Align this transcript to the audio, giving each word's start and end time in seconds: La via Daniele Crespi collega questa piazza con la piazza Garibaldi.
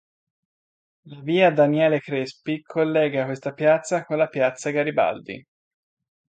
La 1.11 1.19
via 1.21 1.51
Daniele 1.51 1.99
Crespi 2.01 2.63
collega 2.63 3.25
questa 3.25 3.53
piazza 3.53 4.03
con 4.03 4.17
la 4.17 4.25
piazza 4.29 4.71
Garibaldi. 4.71 5.47